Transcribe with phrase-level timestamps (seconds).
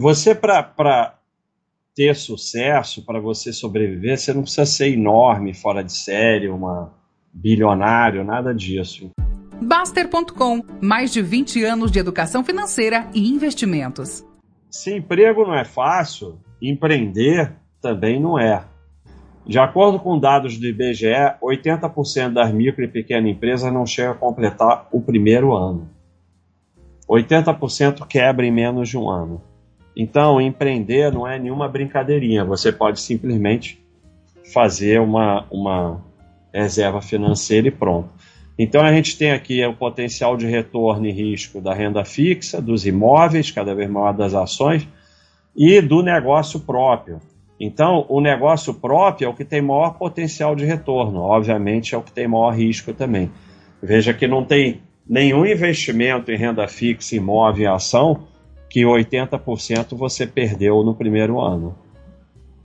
[0.00, 1.18] você, para
[1.94, 6.90] ter sucesso, para você sobreviver, você não precisa ser enorme, fora de série, uma
[7.30, 9.10] bilionário, nada disso.
[9.60, 14.24] Baster.com mais de 20 anos de educação financeira e investimentos.
[14.70, 18.64] Se emprego não é fácil, empreender também não é.
[19.46, 24.16] De acordo com dados do IBGE, 80% das micro e pequenas empresas não chegam a
[24.16, 25.90] completar o primeiro ano.
[27.06, 29.49] 80% quebra em menos de um ano.
[29.96, 32.44] Então, empreender não é nenhuma brincadeirinha.
[32.44, 33.82] Você pode simplesmente
[34.52, 36.00] fazer uma, uma
[36.52, 38.08] reserva financeira e pronto.
[38.58, 42.86] Então, a gente tem aqui o potencial de retorno e risco da renda fixa, dos
[42.86, 44.86] imóveis, cada vez maior das ações,
[45.56, 47.20] e do negócio próprio.
[47.58, 52.02] Então, o negócio próprio é o que tem maior potencial de retorno, obviamente é o
[52.02, 53.30] que tem maior risco também.
[53.82, 58.29] Veja que não tem nenhum investimento em renda fixa, imóvel e ação
[58.70, 61.76] que 80% você perdeu no primeiro ano.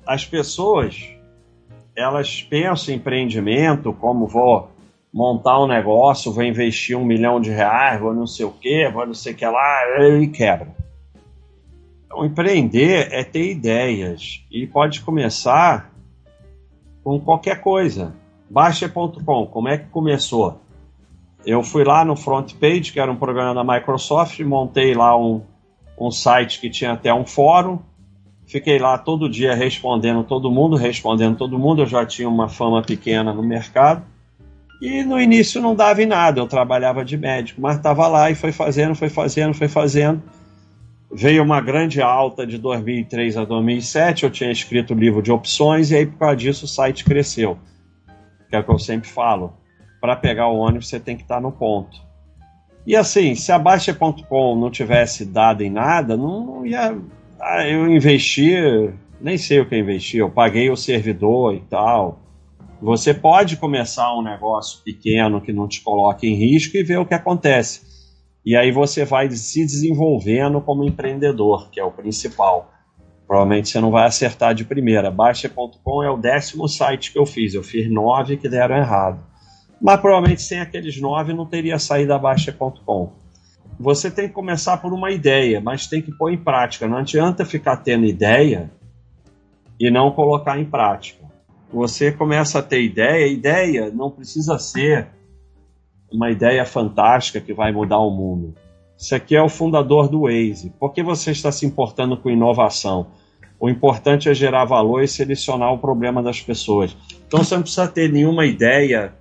[0.05, 1.09] As pessoas,
[1.95, 4.69] elas pensam em empreendimento como vou
[5.11, 9.07] montar um negócio, vou investir um milhão de reais, vou não sei o que, vou
[9.07, 10.75] não sei o que lá, e quebra.
[12.05, 15.91] Então, empreender é ter ideias e pode começar
[17.03, 18.13] com qualquer coisa.
[18.47, 20.61] Baixa.com, como é que começou?
[21.43, 25.41] Eu fui lá no Front Page, que era um programa da Microsoft, montei lá um,
[25.99, 27.79] um site que tinha até um fórum,
[28.45, 32.81] fiquei lá todo dia respondendo todo mundo, respondendo todo mundo, eu já tinha uma fama
[32.81, 34.03] pequena no mercado.
[34.81, 38.35] E no início não dava em nada, eu trabalhava de médico, mas estava lá e
[38.35, 40.21] foi fazendo, foi fazendo, foi fazendo
[41.15, 44.25] veio uma grande alta de 2003 a 2007.
[44.25, 47.57] Eu tinha escrito o livro de opções e aí por causa disso o site cresceu.
[48.49, 49.53] Que é o que eu sempre falo.
[50.01, 52.04] Para pegar o ônibus você tem que estar no ponto.
[52.85, 56.97] E assim, se a Baixa.com não tivesse dado em nada, não ia.
[57.39, 58.53] Ah, eu investi,
[59.19, 62.19] nem sei o que eu investi, eu paguei o servidor e tal.
[62.81, 67.05] Você pode começar um negócio pequeno que não te coloque em risco e ver o
[67.05, 67.95] que acontece
[68.45, 72.71] e aí você vai se desenvolvendo como empreendedor, que é o principal.
[73.25, 75.09] Provavelmente você não vai acertar de primeira.
[75.09, 77.55] Baixa.com é o décimo site que eu fiz.
[77.55, 79.19] Eu fiz nove que deram errado.
[79.85, 83.11] Mas provavelmente sem aqueles nove não teria saído da Baixa.com.
[83.79, 86.87] Você tem que começar por uma ideia, mas tem que pôr em prática.
[86.87, 88.71] Não adianta ficar tendo ideia
[89.79, 91.23] e não colocar em prática.
[91.71, 95.09] Você começa a ter ideia, ideia não precisa ser
[96.11, 98.55] uma ideia fantástica que vai mudar o mundo.
[98.97, 100.73] Isso aqui é o fundador do Waze.
[100.79, 103.05] Por que você está se importando com inovação?
[103.59, 106.97] O importante é gerar valor e selecionar o problema das pessoas.
[107.27, 109.13] Então você não precisa ter nenhuma ideia,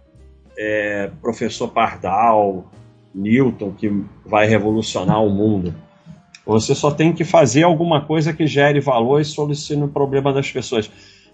[0.58, 2.70] é, professor Pardal,
[3.14, 3.90] Newton, que
[4.24, 5.74] vai revolucionar o mundo.
[6.46, 10.50] Você só tem que fazer alguma coisa que gere valor e solucione o problema das
[10.50, 10.90] pessoas.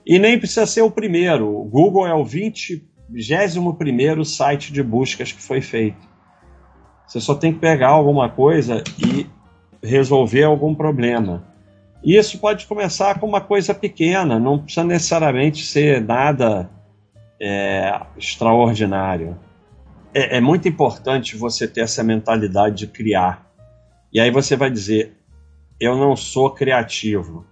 [0.06, 1.48] E nem precisa ser o primeiro.
[1.48, 6.08] O Google é o 20 21 site de buscas que foi feito.
[7.06, 9.26] Você só tem que pegar alguma coisa e
[9.82, 11.44] resolver algum problema.
[12.04, 16.70] E isso pode começar com uma coisa pequena, não precisa necessariamente ser nada
[17.40, 19.38] é, extraordinário.
[20.12, 23.50] É, é muito importante você ter essa mentalidade de criar.
[24.12, 25.16] E aí você vai dizer:
[25.80, 27.46] eu não sou criativo.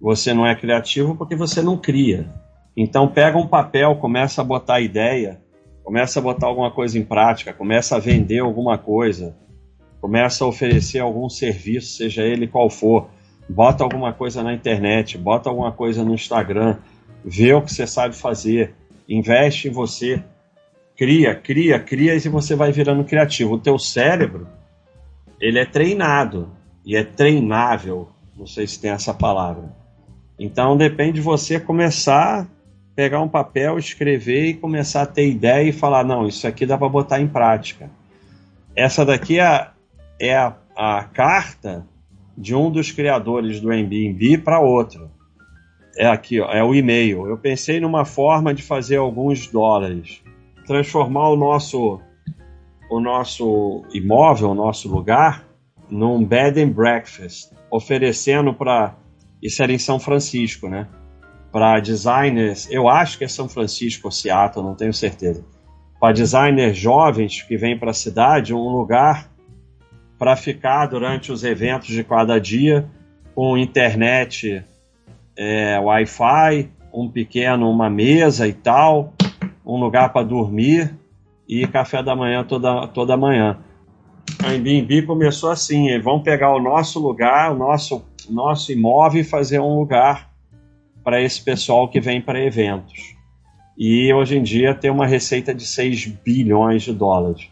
[0.00, 2.28] Você não é criativo porque você não cria.
[2.76, 5.40] Então pega um papel, começa a botar ideia,
[5.84, 9.36] começa a botar alguma coisa em prática, começa a vender alguma coisa,
[10.00, 13.10] começa a oferecer algum serviço, seja ele qual for,
[13.48, 16.78] bota alguma coisa na internet, bota alguma coisa no Instagram,
[17.24, 18.74] vê o que você sabe fazer,
[19.14, 20.22] investe em você,
[20.96, 23.54] cria, cria, cria e você vai virando criativo.
[23.54, 24.46] O teu cérebro,
[25.40, 26.50] ele é treinado
[26.84, 29.64] e é treinável, não sei se tem essa palavra.
[30.38, 32.48] Então depende de você começar
[32.94, 36.76] pegar um papel, escrever e começar a ter ideia e falar: não, isso aqui dá
[36.76, 37.90] para botar em prática.
[38.74, 39.68] Essa daqui é,
[40.20, 41.86] é a, a carta
[42.36, 45.10] de um dos criadores do Airbnb para outro.
[45.96, 47.26] É aqui, ó, é o e-mail.
[47.26, 50.22] Eu pensei numa forma de fazer alguns dólares,
[50.66, 52.00] transformar o nosso
[52.90, 55.46] o nosso imóvel, o nosso lugar,
[55.88, 58.94] num bed and breakfast, oferecendo para
[59.42, 60.86] isso era em São Francisco, né?
[61.52, 65.44] para designers, eu acho que é São Francisco ou Seattle, não tenho certeza.
[66.00, 69.30] Para designers jovens que vêm para a cidade, um lugar
[70.18, 72.88] para ficar durante os eventos de cada dia,
[73.34, 74.64] com internet,
[75.36, 79.12] é, Wi-Fi, um pequeno, uma mesa e tal,
[79.64, 80.94] um lugar para dormir
[81.48, 83.58] e café da manhã toda, toda manhã.
[84.42, 89.60] A Airbnb começou assim, vão pegar o nosso lugar, o nosso nosso imóvel e fazer
[89.60, 90.30] um lugar
[91.02, 93.16] para esse pessoal que vem para eventos.
[93.76, 97.48] E hoje em dia tem uma receita de 6 bilhões de dólares.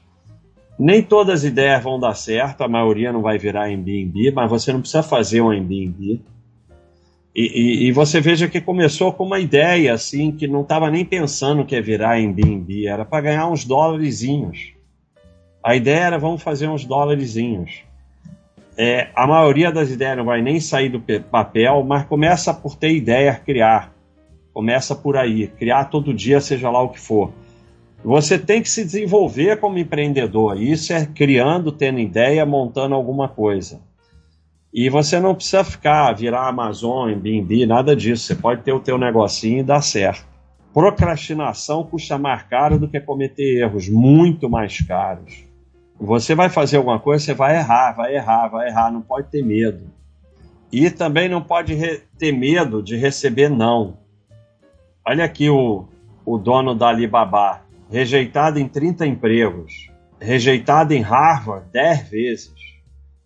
[0.79, 4.73] Nem todas as ideias vão dar certo, a maioria não vai virar Airbnb, mas você
[4.73, 6.23] não precisa fazer um Airbnb.
[7.35, 11.05] E, e, e, você veja que começou com uma ideia assim que não estava nem
[11.05, 14.73] pensando que ia virar Airbnb, era para ganhar uns dólarezinhos.
[15.63, 17.85] A ideia era vamos fazer uns dólarezinhos.
[18.77, 22.93] É, a maioria das ideias não vai nem sair do papel, mas começa por ter
[22.93, 23.93] ideia, criar.
[24.53, 27.31] Começa por aí, criar todo dia, seja lá o que for.
[28.03, 30.61] Você tem que se desenvolver como empreendedor.
[30.61, 33.81] Isso é criando, tendo ideia, montando alguma coisa.
[34.73, 38.25] E você não precisa ficar, virar Amazon, Airbnb, nada disso.
[38.25, 40.25] Você pode ter o teu negocinho e dar certo.
[40.73, 45.45] Procrastinação custa mais caro do que cometer erros, muito mais caros.
[45.99, 49.45] Você vai fazer alguma coisa, você vai errar, vai errar, vai errar, não pode ter
[49.45, 49.91] medo.
[50.73, 51.77] E também não pode
[52.17, 53.99] ter medo de receber não.
[55.05, 55.89] Olha aqui o,
[56.25, 59.91] o dono da Alibaba, rejeitado em 30 empregos,
[60.21, 62.60] rejeitado em Harvard 10 vezes.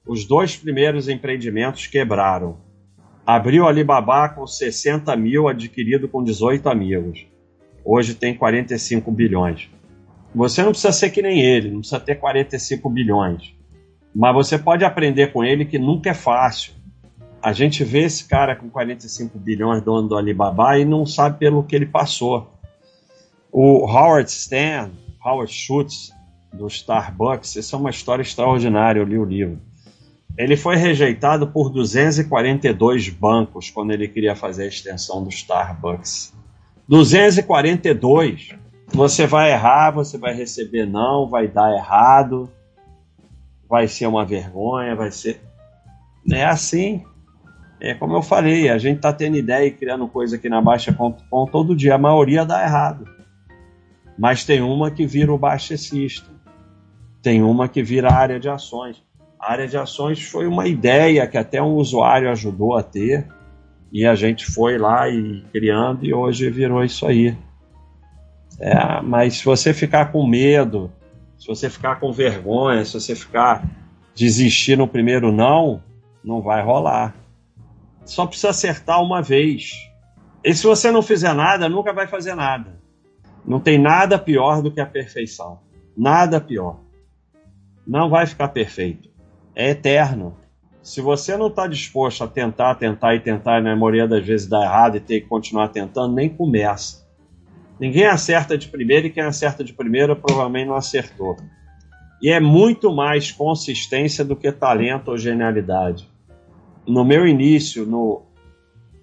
[0.06, 2.58] Os dois primeiros empreendimentos quebraram.
[3.26, 7.26] Abriu Alibaba com 60 mil, adquirido com 18 amigos.
[7.82, 9.70] Hoje tem 45 bilhões.
[10.34, 13.54] Você não precisa ser que nem ele, não precisa ter 45 bilhões.
[14.14, 16.74] Mas você pode aprender com ele que nunca é fácil.
[17.42, 21.64] A gente vê esse cara com 45 bilhões dono do Alibaba e não sabe pelo
[21.64, 22.52] que ele passou.
[23.50, 24.92] O Howard Stern,
[25.24, 26.12] Howard Schultz,
[26.52, 29.58] do Starbucks, isso é uma história extraordinária, eu li o livro.
[30.36, 36.34] Ele foi rejeitado por 242 bancos quando ele queria fazer a extensão do Starbucks.
[36.88, 38.50] 242!
[38.88, 42.50] Você vai errar, você vai receber não, vai dar errado,
[43.69, 45.40] vai ser uma vergonha, vai ser.
[46.31, 47.04] É assim.
[47.80, 51.46] É como eu falei, a gente tá tendo ideia e criando coisa aqui na Baixa.com
[51.46, 53.06] todo dia, a maioria dá errado.
[54.19, 56.30] Mas tem uma que vira o baixecista.
[57.20, 59.02] Tem uma que vira a área de ações.
[59.38, 63.26] A área de ações foi uma ideia que até um usuário ajudou a ter.
[63.92, 67.36] E a gente foi lá e criando e hoje virou isso aí.
[68.58, 70.90] É, mas se você ficar com medo,
[71.38, 73.64] se você ficar com vergonha, se você ficar
[74.14, 75.82] desistir no primeiro não,
[76.25, 77.14] não vai rolar.
[78.04, 79.72] Só precisa acertar uma vez.
[80.42, 82.78] E se você não fizer nada, nunca vai fazer nada.
[83.46, 85.60] Não tem nada pior do que a perfeição.
[85.96, 86.80] Nada pior.
[87.87, 89.10] Não vai ficar perfeito.
[89.54, 90.36] É eterno.
[90.82, 94.46] Se você não está disposto a tentar, tentar e tentar, e na maioria das vezes
[94.46, 97.04] dar errado e ter que continuar tentando, nem começa.
[97.78, 101.36] Ninguém acerta de primeira e quem acerta de primeira provavelmente não acertou.
[102.22, 106.08] E é muito mais consistência do que talento ou genialidade.
[106.86, 108.22] No meu início no,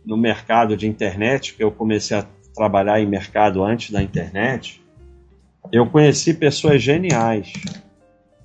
[0.06, 2.26] no mercado de internet, que eu comecei a
[2.56, 4.82] trabalhar em mercado antes da internet,
[5.72, 7.54] eu conheci pessoas geniais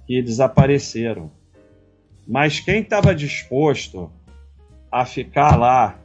[0.06, 1.30] que desapareceram.
[2.26, 4.10] Mas quem estava disposto
[4.90, 5.98] a ficar lá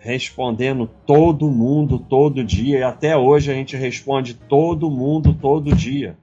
[0.00, 6.16] respondendo todo mundo todo dia, e até hoje a gente responde todo mundo todo dia.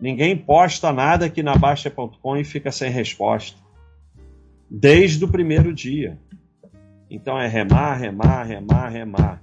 [0.00, 3.56] Ninguém posta nada aqui na Baixa.com e fica sem resposta.
[4.68, 6.18] Desde o primeiro dia.
[7.08, 9.42] Então é remar, remar, remar, remar.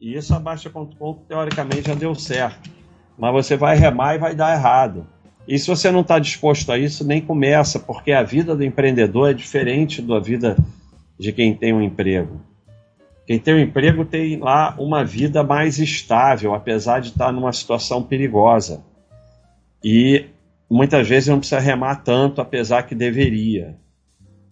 [0.00, 2.68] E isso a Baixa.com teoricamente já deu certo.
[3.16, 5.06] Mas você vai remar e vai dar errado.
[5.46, 9.30] E se você não está disposto a isso, nem começa, porque a vida do empreendedor
[9.30, 10.56] é diferente da vida
[11.18, 12.40] de quem tem um emprego.
[13.26, 18.02] Quem tem um emprego tem lá uma vida mais estável, apesar de estar numa situação
[18.02, 18.84] perigosa.
[19.84, 20.26] E
[20.70, 23.76] muitas vezes não precisa remar tanto, apesar que deveria.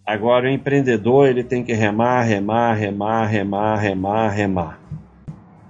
[0.05, 4.79] Agora, o empreendedor ele tem que remar, remar, remar, remar, remar, remar.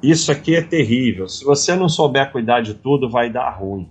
[0.02, 1.28] Isso aqui é terrível.
[1.28, 3.90] Se você não souber cuidar de tudo, vai dar ruim.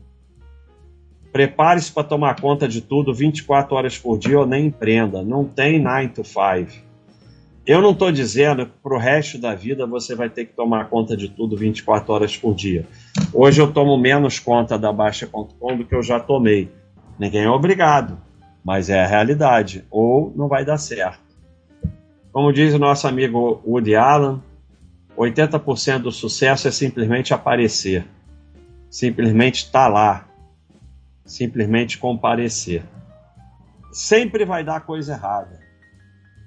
[1.33, 5.23] Prepare-se para tomar conta de tudo 24 horas por dia ou nem empreenda.
[5.23, 6.91] Não tem 9 to 5.
[7.67, 10.89] Eu não estou dizendo que para o resto da vida você vai ter que tomar
[10.89, 12.85] conta de tudo 24 horas por dia.
[13.33, 16.69] Hoje eu tomo menos conta da Baixa.com do que eu já tomei.
[17.19, 18.19] Ninguém é obrigado,
[18.65, 19.85] mas é a realidade.
[19.91, 21.21] Ou não vai dar certo.
[22.33, 24.43] Como diz o nosso amigo Woody Allen,
[25.17, 28.07] 80% do sucesso é simplesmente aparecer,
[28.89, 30.29] simplesmente estar tá lá,
[31.25, 32.83] simplesmente comparecer.
[33.93, 35.61] Sempre vai dar coisa errada.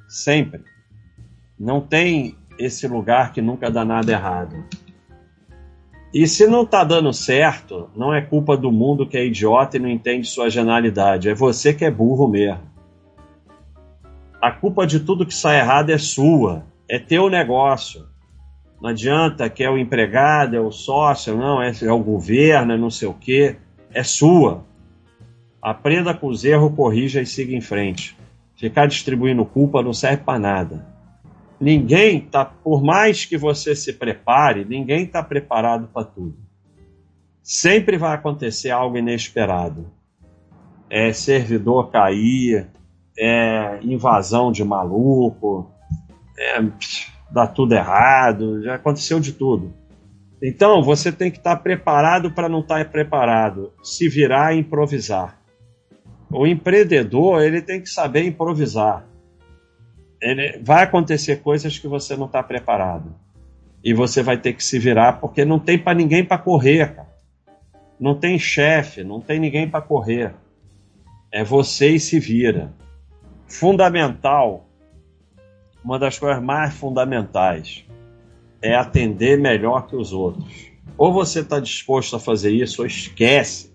[0.07, 0.63] Sempre.
[1.59, 4.63] Não tem esse lugar que nunca dá nada errado.
[6.13, 9.79] E se não está dando certo, não é culpa do mundo que é idiota e
[9.79, 11.27] não entende sua genialidade.
[11.27, 12.61] É você que é burro mesmo.
[14.39, 18.05] A culpa de tudo que sai errado é sua, é teu negócio.
[18.79, 22.77] Não adianta que é o empregado, é o sócio, não, é, é o governo, é
[22.77, 23.55] não sei o quê.
[23.93, 24.65] É sua.
[25.61, 28.17] Aprenda com os erros, corrija e siga em frente.
[28.55, 30.85] Ficar distribuindo culpa não serve para nada.
[31.59, 36.35] Ninguém tá, por mais que você se prepare, ninguém está preparado para tudo.
[37.41, 39.91] Sempre vai acontecer algo inesperado.
[40.89, 42.67] É servidor cair,
[43.17, 45.71] é invasão de maluco,
[46.37, 46.61] é
[47.31, 49.73] dá tudo errado, já aconteceu de tudo.
[50.45, 55.39] Então você tem que estar preparado para não estar preparado, se virar e improvisar.
[56.29, 59.05] O empreendedor ele tem que saber improvisar.
[60.21, 63.15] Ele, vai acontecer coisas que você não está preparado
[63.81, 67.13] e você vai ter que se virar porque não tem para ninguém para correr, cara.
[67.97, 70.33] Não tem chefe, não tem ninguém para correr.
[71.31, 72.73] É você e se vira.
[73.47, 74.67] Fundamental
[75.81, 77.85] uma das coisas mais fundamentais
[78.63, 80.71] é atender melhor que os outros.
[80.97, 83.73] Ou você está disposto a fazer isso, ou esquece.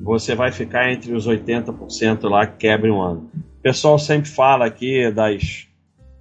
[0.00, 3.30] Você vai ficar entre os 80% lá que quebre um ano.
[3.58, 5.68] O pessoal sempre fala aqui das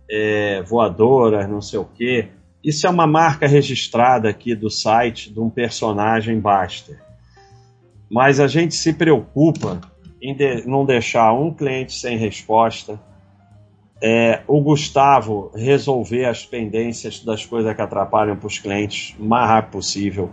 [0.10, 2.29] é, voadoras, não sei o quê.
[2.63, 7.00] Isso é uma marca registrada aqui do site de um personagem Baster.
[8.10, 9.81] Mas a gente se preocupa
[10.22, 13.00] em de, não deixar um cliente sem resposta,
[14.08, 19.50] é, o Gustavo resolver as pendências das coisas que atrapalham para os clientes o mais
[19.50, 20.32] rápido possível.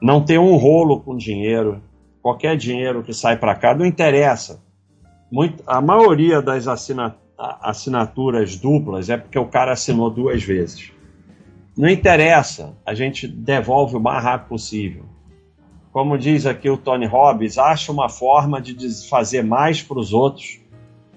[0.00, 1.82] Não ter um rolo com dinheiro.
[2.22, 4.62] Qualquer dinheiro que sai para cá não interessa.
[5.32, 10.92] Muito, a maioria das assina, assinaturas duplas é porque o cara assinou duas vezes.
[11.76, 15.06] Não interessa, a gente devolve o mais rápido possível.
[15.90, 18.76] Como diz aqui o Tony Robbins, acha uma forma de
[19.08, 20.59] fazer mais para os outros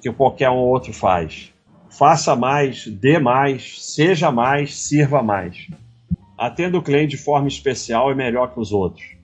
[0.04, 1.54] que qualquer um outro faz.
[1.90, 5.68] Faça mais, dê mais, seja mais, sirva mais.
[6.38, 9.16] Atenda o cliente de forma especial e melhor que os outros.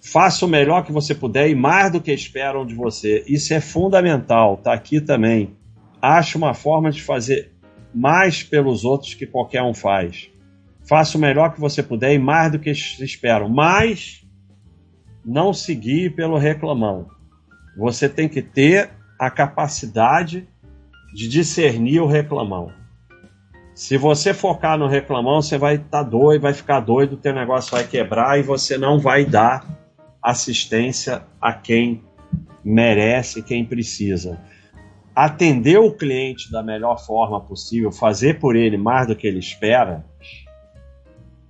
[0.00, 3.22] Faça o melhor que você puder e mais do que esperam de você.
[3.28, 5.54] Isso é fundamental, tá aqui também.
[6.00, 7.52] Ache uma forma de fazer
[7.94, 10.30] mais pelos outros que qualquer um faz.
[10.88, 13.50] Faça o melhor que você puder e mais do que esperam.
[13.50, 14.24] Mas
[15.22, 17.08] não seguir pelo reclamão.
[17.76, 20.48] Você tem que ter a capacidade
[21.12, 22.72] de discernir o reclamão.
[23.74, 27.32] Se você focar no reclamão, você vai estar tá doido, vai ficar doido, o teu
[27.32, 29.64] negócio vai quebrar e você não vai dar
[30.22, 32.02] assistência a quem
[32.64, 34.40] merece, quem precisa.
[35.14, 40.04] Atender o cliente da melhor forma possível, fazer por ele mais do que ele espera,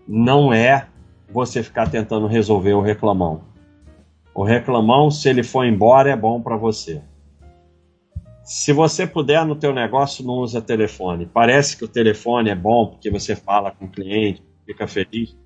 [0.06, 0.86] não é
[1.30, 3.42] você ficar tentando resolver o reclamão.
[4.34, 7.02] O reclamão, se ele for embora, é bom para você.
[8.48, 11.26] Se você puder no teu negócio, não usa telefone.
[11.26, 15.36] Parece que o telefone é bom porque você fala com o cliente, fica feliz.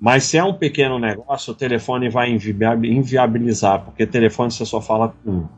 [0.00, 5.14] Mas se é um pequeno negócio, o telefone vai inviabilizar, porque telefone você só fala
[5.22, 5.48] com um.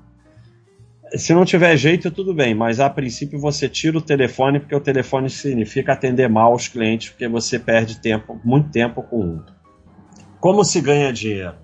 [1.16, 4.80] Se não tiver jeito, tudo bem, mas a princípio você tira o telefone, porque o
[4.80, 9.42] telefone significa atender mal os clientes, porque você perde tempo, muito tempo com um.
[10.38, 11.54] Como se ganha dinheiro?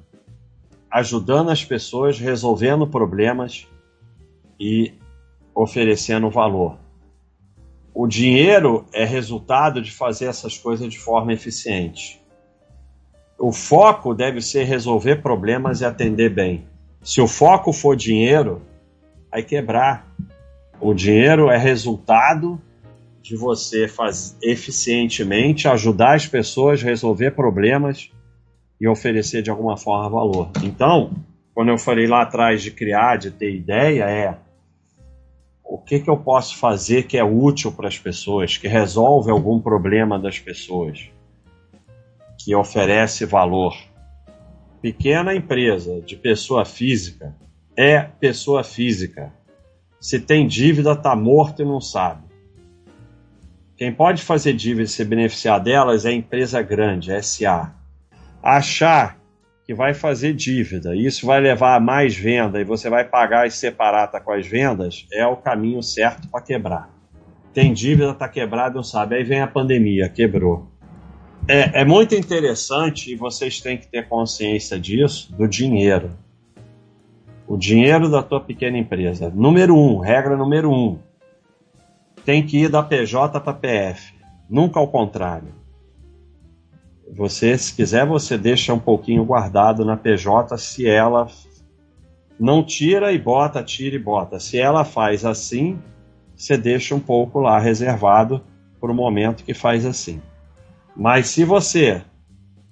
[0.91, 3.69] Ajudando as pessoas, resolvendo problemas
[4.59, 4.95] e
[5.63, 6.79] oferecendo valor.
[7.95, 12.21] O dinheiro é resultado de fazer essas coisas de forma eficiente.
[13.39, 16.65] O foco deve ser resolver problemas e atender bem.
[17.03, 18.63] Se o foco for dinheiro,
[19.31, 20.07] vai quebrar.
[20.81, 22.61] O dinheiro é resultado
[23.21, 28.11] de você fazer eficientemente ajudar as pessoas a resolver problemas
[28.81, 30.51] e oferecer de alguma forma valor.
[30.63, 31.13] Então,
[31.53, 34.39] quando eu falei lá atrás de criar, de ter ideia, é
[35.71, 39.61] o que, que eu posso fazer que é útil para as pessoas, que resolve algum
[39.61, 41.09] problema das pessoas,
[42.37, 43.77] que oferece valor.
[44.83, 47.37] Pequena empresa de pessoa física
[47.77, 49.33] é pessoa física.
[50.01, 52.25] Se tem dívida, está morto e não sabe.
[53.77, 57.73] Quem pode fazer dívida e se beneficiar delas é empresa grande, SA.
[58.43, 59.20] Achar
[59.71, 63.47] que vai fazer dívida, e isso vai levar a mais venda e você vai pagar
[63.47, 66.91] e separata com as vendas, é o caminho certo para quebrar.
[67.55, 69.15] Tem dívida, está quebrado, não sabe.
[69.15, 70.67] Aí vem a pandemia, quebrou.
[71.47, 76.19] É, é muito interessante e vocês têm que ter consciência disso, do dinheiro.
[77.47, 79.31] O dinheiro da tua pequena empresa.
[79.31, 80.99] Número um, regra número um.
[82.25, 84.15] Tem que ir da PJ para PF.
[84.51, 85.60] Nunca ao contrário.
[87.13, 91.27] Você, se quiser, você deixa um pouquinho guardado na PJ se ela
[92.39, 94.39] não tira e bota, tira e bota.
[94.39, 95.79] Se ela faz assim,
[96.37, 98.43] você deixa um pouco lá reservado
[98.81, 100.23] para o momento que faz assim.
[100.97, 102.03] Mas se você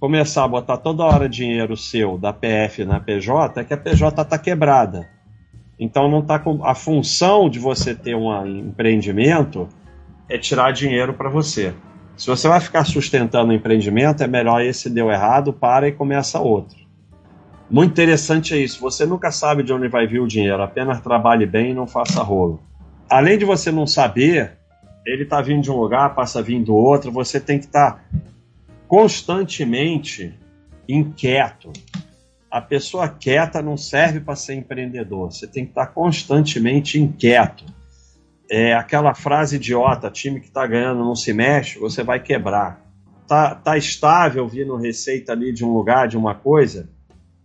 [0.00, 4.22] começar a botar toda hora dinheiro seu da PF na PJ, é que a PJ
[4.22, 5.08] está quebrada.
[5.78, 9.68] Então não tá com a função de você ter um empreendimento
[10.28, 11.74] é tirar dinheiro para você.
[12.18, 16.40] Se você vai ficar sustentando o empreendimento, é melhor esse deu errado, para e começa
[16.40, 16.76] outro.
[17.70, 18.80] Muito interessante é isso.
[18.80, 22.20] Você nunca sabe de onde vai vir o dinheiro, apenas trabalhe bem e não faça
[22.20, 22.60] rolo.
[23.08, 24.58] Além de você não saber,
[25.06, 28.00] ele está vindo de um lugar, passa vindo do outro, você tem que estar tá
[28.88, 30.34] constantemente
[30.88, 31.72] inquieto.
[32.50, 37.64] A pessoa quieta não serve para ser empreendedor, você tem que estar tá constantemente inquieto.
[38.50, 42.84] É aquela frase idiota: time que está ganhando não se mexe, você vai quebrar.
[43.26, 46.88] Tá, tá estável vindo receita ali de um lugar, de uma coisa,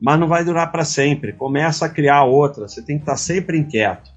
[0.01, 1.33] mas não vai durar para sempre.
[1.33, 2.67] Começa a criar outra.
[2.67, 4.09] Você tem que estar sempre inquieto.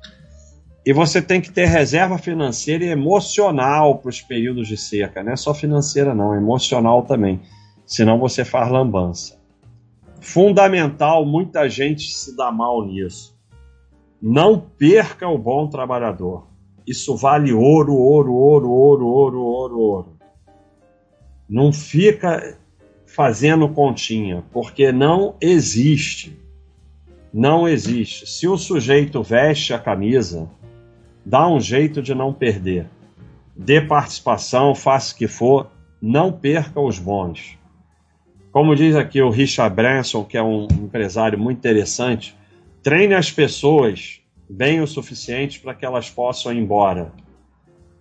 [0.86, 5.20] E você tem que ter reserva financeira e emocional para os períodos de seca.
[5.20, 7.40] Não é só financeira, não, é emocional também.
[7.84, 9.36] Senão você faz lambança.
[10.20, 13.36] Fundamental, muita gente se dá mal nisso.
[14.22, 16.46] Não perca o bom trabalhador.
[16.86, 20.16] Isso vale ouro, ouro, ouro, ouro, ouro, ouro, ouro.
[21.48, 22.56] Não fica
[23.04, 26.38] fazendo continha, porque não existe.
[27.32, 28.26] Não existe.
[28.26, 30.48] Se o sujeito veste a camisa,
[31.24, 32.86] dá um jeito de não perder.
[33.56, 37.58] Dê participação, faça o que for, não perca os bons.
[38.52, 42.36] Como diz aqui o Richard Branson, que é um empresário muito interessante,
[42.82, 47.12] treine as pessoas bem o suficiente para que elas possam ir embora.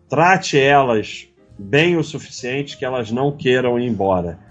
[0.09, 4.45] Trate elas bem o suficiente que elas não queiram ir embora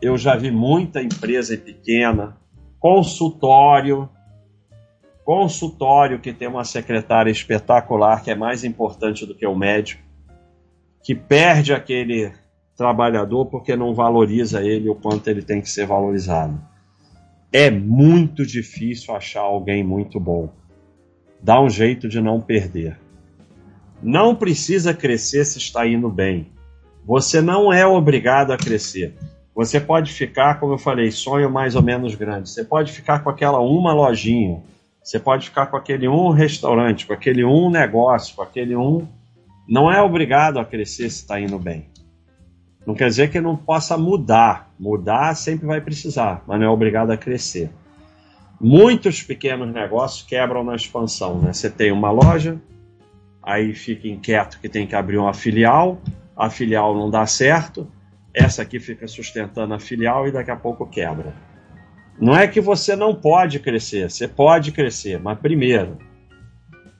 [0.00, 2.36] eu já vi muita empresa pequena,
[2.78, 4.08] consultório,
[5.24, 10.02] consultório que tem uma secretária espetacular que é mais importante do que o médico,
[11.02, 12.32] que perde aquele
[12.74, 16.58] trabalhador porque não valoriza ele o quanto ele tem que ser valorizado.
[17.52, 20.48] É muito difícil achar alguém muito bom.
[21.42, 22.98] Dá um jeito de não perder.
[24.02, 26.48] Não precisa crescer se está indo bem.
[27.04, 29.14] Você não é obrigado a crescer.
[29.54, 32.48] Você pode ficar, como eu falei, sonho mais ou menos grande.
[32.48, 34.62] Você pode ficar com aquela uma lojinha.
[35.02, 39.06] Você pode ficar com aquele um restaurante, com aquele um negócio, com aquele um.
[39.68, 41.86] Não é obrigado a crescer se está indo bem.
[42.86, 44.70] Não quer dizer que não possa mudar.
[44.78, 47.70] Mudar sempre vai precisar, mas não é obrigado a crescer.
[48.60, 51.40] Muitos pequenos negócios quebram na expansão.
[51.40, 51.52] Né?
[51.52, 52.60] Você tem uma loja,
[53.42, 55.98] aí fica inquieto que tem que abrir uma filial,
[56.36, 57.90] a filial não dá certo,
[58.34, 61.34] essa aqui fica sustentando a filial e daqui a pouco quebra.
[62.20, 65.96] Não é que você não pode crescer, você pode crescer, mas primeiro,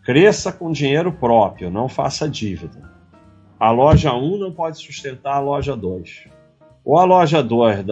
[0.03, 2.91] cresça com dinheiro próprio, não faça dívida.
[3.59, 6.25] A loja 1 não pode sustentar a loja 2.
[6.83, 7.85] Ou a loja 2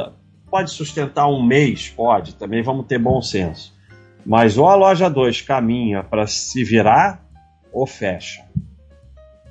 [0.50, 3.76] pode sustentar um mês, pode, também vamos ter bom senso.
[4.24, 7.24] Mas ou a loja 2 caminha para se virar
[7.72, 8.44] ou fecha.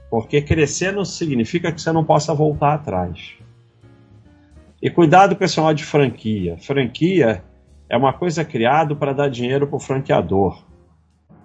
[0.10, 3.33] Porque crescer não significa que você não possa voltar atrás.
[4.81, 6.57] E cuidado com esse de franquia.
[6.60, 7.43] Franquia
[7.89, 10.63] é uma coisa criada para dar dinheiro para o franqueador.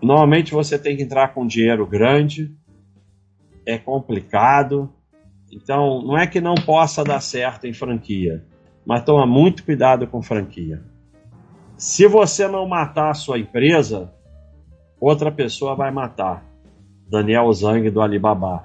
[0.03, 2.55] Normalmente você tem que entrar com dinheiro grande,
[3.65, 4.93] é complicado.
[5.51, 8.45] Então, não é que não possa dar certo em franquia,
[8.85, 10.83] mas toma muito cuidado com franquia.
[11.77, 14.13] Se você não matar a sua empresa,
[15.01, 16.45] outra pessoa vai matar.
[17.09, 18.63] Daniel Zhang do Alibaba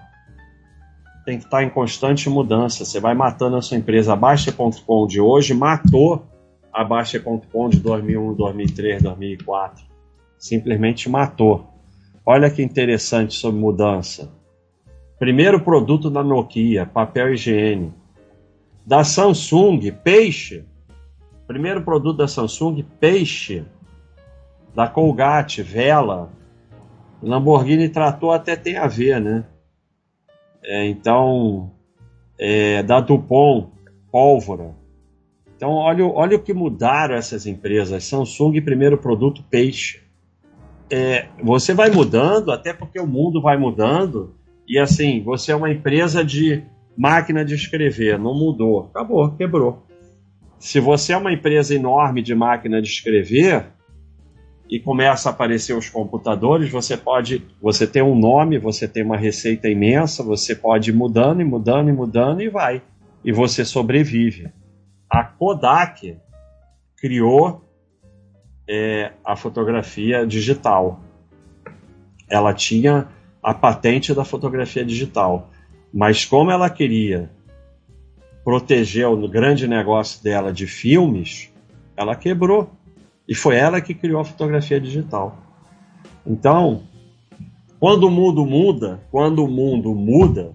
[1.26, 2.86] tem que estar em constante mudança.
[2.86, 4.14] Você vai matando a sua empresa.
[4.14, 6.26] A Baixa.com de hoje matou
[6.72, 9.84] a Baixa.com de 2001, 2003, 2004.
[10.38, 11.68] Simplesmente matou.
[12.26, 14.32] Olha que interessante sobre mudança.
[15.20, 17.92] Primeiro produto da Nokia, papel higiene.
[18.88, 20.64] Da Samsung, peixe.
[21.46, 23.66] Primeiro produto da Samsung, peixe.
[24.74, 26.32] Da Colgate, vela.
[27.22, 29.44] Lamborghini tratou até tem a ver, né?
[30.64, 31.70] É, então,
[32.40, 33.68] é, da Dupont,
[34.10, 34.74] pólvora.
[35.54, 38.06] Então, olha, olha o que mudaram essas empresas.
[38.06, 40.02] Samsung, primeiro produto, peixe.
[40.90, 44.34] É, você vai mudando, até porque o mundo vai mudando.
[44.66, 46.64] E assim, você é uma empresa de
[46.98, 49.86] máquina de escrever, não mudou, acabou, quebrou.
[50.58, 53.68] Se você é uma empresa enorme de máquina de escrever,
[54.70, 59.16] e começa a aparecer os computadores, você pode, você tem um nome, você tem uma
[59.16, 62.82] receita imensa, você pode ir mudando e mudando e mudando e vai.
[63.24, 64.52] E você sobrevive.
[65.10, 66.18] A Kodak
[66.98, 67.62] criou
[68.68, 71.00] é, a fotografia digital.
[72.30, 73.08] Ela tinha
[73.42, 75.50] a patente da fotografia digital,
[75.94, 77.30] mas como ela queria
[78.44, 81.52] proteger o grande negócio dela de filmes,
[81.96, 82.70] ela quebrou.
[83.28, 85.38] E foi ela que criou a fotografia digital.
[86.26, 86.84] Então,
[87.80, 90.54] quando o mundo muda, quando o mundo muda,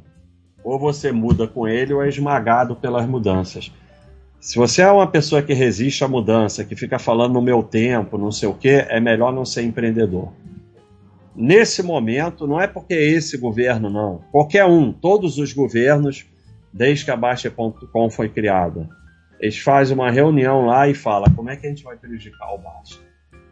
[0.65, 3.73] ou você muda com ele ou é esmagado pelas mudanças.
[4.41, 8.19] Se você é uma pessoa que resiste à mudança, que fica falando no meu tempo,
[8.19, 10.33] não sei o que, é melhor não ser empreendedor.
[11.35, 14.23] Nesse momento, não é porque é esse governo, não.
[14.31, 16.27] Qualquer um, todos os governos,
[16.73, 18.89] desde que a Baixa.com foi criada,
[19.41, 22.59] eles fazem uma reunião lá e falam como é que a gente vai prejudicar o
[22.59, 23.01] Baixa.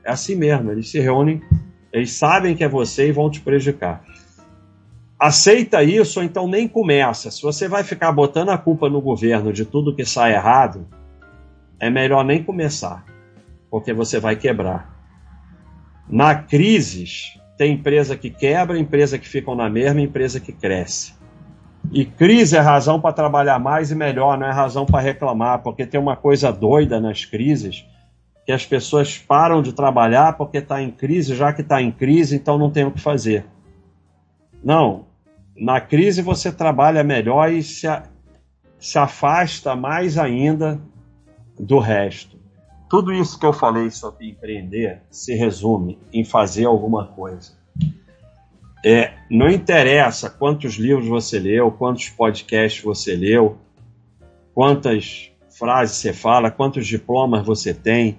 [0.05, 1.43] É assim mesmo, eles se reúnem,
[1.93, 4.05] eles sabem que é você e vão te prejudicar
[5.21, 7.31] aceita isso ou então nem começa.
[7.31, 10.89] Se você vai ficar botando a culpa no governo de tudo que sai errado,
[11.79, 13.05] é melhor nem começar,
[13.71, 14.99] porque você vai quebrar.
[16.09, 17.05] Na crise,
[17.61, 21.13] tem empresa que quebra, empresa que ficam na mesma, empresa que cresce.
[21.93, 25.85] E crise é razão para trabalhar mais e melhor, não é razão para reclamar, porque
[25.85, 27.85] tem uma coisa doida nas crises,
[28.47, 32.35] que as pessoas param de trabalhar porque está em crise, já que está em crise,
[32.35, 33.45] então não tem o que fazer.
[34.65, 35.05] Não,
[35.55, 38.05] na crise você trabalha melhor e se, a,
[38.79, 40.81] se afasta mais ainda
[41.59, 42.40] do resto.
[42.91, 47.53] Tudo isso que eu falei sobre empreender se resume em fazer alguma coisa.
[48.85, 53.57] É, não interessa quantos livros você leu, quantos podcasts você leu,
[54.53, 58.19] quantas frases você fala, quantos diplomas você tem,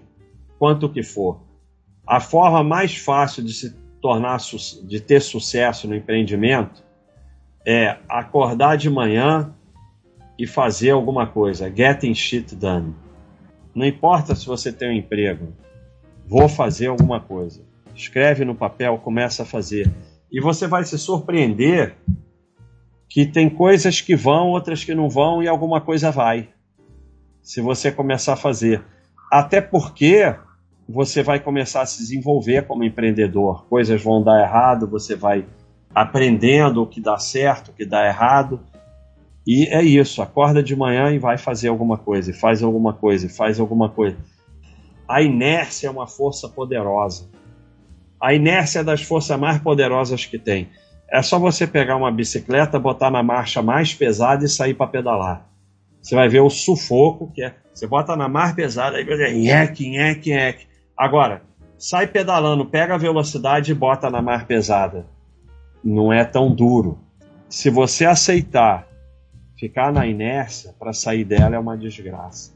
[0.58, 1.42] quanto que for.
[2.08, 4.40] A forma mais fácil de se tornar
[4.84, 6.82] de ter sucesso no empreendimento
[7.66, 9.54] é acordar de manhã
[10.40, 11.70] e fazer alguma coisa.
[11.70, 12.96] Getting shit done.
[13.74, 15.54] Não importa se você tem um emprego,
[16.28, 17.62] vou fazer alguma coisa.
[17.96, 19.92] Escreve no papel, começa a fazer.
[20.32, 21.96] E você vai se surpreender
[23.10, 26.50] que tem coisas que vão, outras que não vão e alguma coisa vai.
[27.42, 28.84] Se você começar a fazer.
[29.32, 30.34] Até porque
[30.88, 33.66] você vai começar a se desenvolver como empreendedor.
[33.68, 35.46] Coisas vão dar errado, você vai
[35.94, 38.62] aprendendo o que dá certo, o que dá errado.
[39.46, 43.26] E é isso, acorda de manhã e vai fazer alguma coisa, e faz alguma coisa,
[43.26, 44.18] e faz alguma coisa.
[45.08, 47.30] A inércia é uma força poderosa.
[48.22, 50.70] A inércia é das forças mais poderosas que tem.
[51.10, 55.50] É só você pegar uma bicicleta, botar na marcha mais pesada e sair para pedalar.
[56.02, 57.56] Você vai ver o sufoco que é.
[57.74, 60.68] Você bota na mais pesada e vai nheque, nheque, nheque.
[60.96, 61.42] Agora,
[61.78, 65.06] sai pedalando, pega a velocidade e bota na mais pesada
[65.84, 67.00] não é tão duro.
[67.50, 68.88] Se você aceitar
[69.62, 72.52] ficar na inércia, para sair dela é uma desgraça.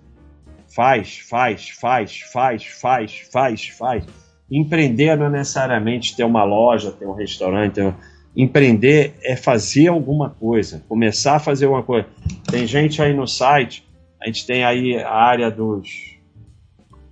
[0.76, 4.06] Faz, faz, faz, faz, faz, faz, faz.
[4.50, 7.76] Empreender não é necessariamente ter uma loja, ter um restaurante.
[7.76, 7.94] Ter...
[8.36, 12.08] Empreender é fazer alguma coisa, começar a fazer alguma coisa.
[12.50, 13.88] Tem gente aí no site,
[14.20, 16.18] a gente tem aí a área dos,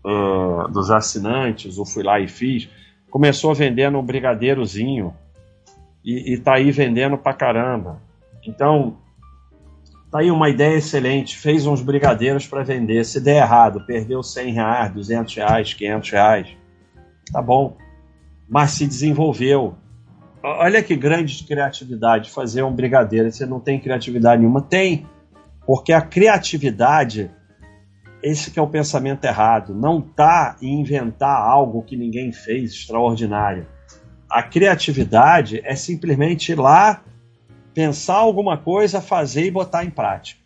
[0.04, 2.68] uh, dos assinantes, o Fui Lá e Fiz,
[3.12, 5.14] começou vendendo um brigadeirozinho
[6.04, 8.02] e, está aí vendendo pra caramba.
[8.46, 8.98] Então,
[10.14, 14.54] tá aí uma ideia excelente, fez uns brigadeiros para vender, se der errado, perdeu 100
[14.54, 16.58] reais, 200 reais, 500 reais,
[17.32, 17.76] tá bom,
[18.48, 19.76] mas se desenvolveu.
[20.44, 24.62] Olha que grande criatividade fazer um brigadeiro, você não tem criatividade nenhuma?
[24.62, 25.08] Tem,
[25.66, 27.32] porque a criatividade,
[28.22, 33.66] esse que é o pensamento errado, não tá em inventar algo que ninguém fez extraordinário.
[34.30, 37.02] A criatividade é simplesmente ir lá,
[37.74, 40.42] pensar alguma coisa, fazer e botar em prática.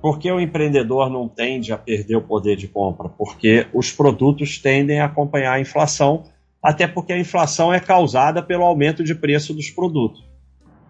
[0.00, 3.08] Porque o empreendedor não tende a perder o poder de compra?
[3.08, 6.24] Porque os produtos tendem a acompanhar a inflação,
[6.62, 10.24] até porque a inflação é causada pelo aumento de preço dos produtos.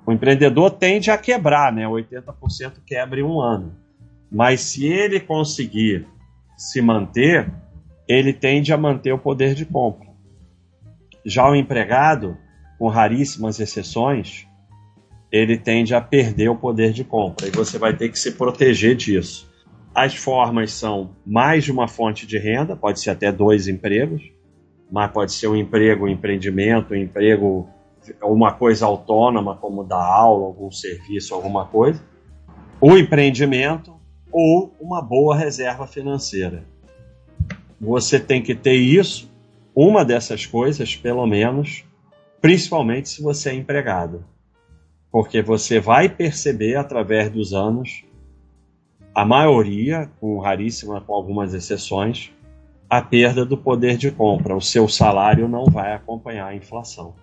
[0.06, 1.86] O empreendedor tende a quebrar, né?
[1.86, 3.74] 80% quebra em um ano.
[4.30, 6.06] Mas se ele conseguir
[6.56, 7.52] se manter,
[8.06, 10.08] ele tende a manter o poder de compra.
[11.24, 12.36] Já o empregado,
[12.78, 14.46] com raríssimas exceções,
[15.30, 18.96] ele tende a perder o poder de compra e você vai ter que se proteger
[18.96, 19.48] disso.
[19.94, 24.22] As formas são mais de uma fonte de renda, pode ser até dois empregos,
[24.90, 27.68] mas pode ser um emprego, um empreendimento, um emprego,
[28.22, 32.02] uma coisa autônoma, como dar aula, algum serviço, alguma coisa.
[32.80, 33.94] O empreendimento
[34.32, 36.64] ou uma boa reserva financeira.
[37.80, 39.30] Você tem que ter isso
[39.74, 41.84] uma dessas coisas, pelo menos,
[42.40, 44.24] principalmente se você é empregado.
[45.10, 48.04] Porque você vai perceber através dos anos,
[49.14, 52.32] a maioria, com raríssima, com algumas exceções,
[52.88, 54.56] a perda do poder de compra.
[54.56, 57.14] O seu salário não vai acompanhar a inflação.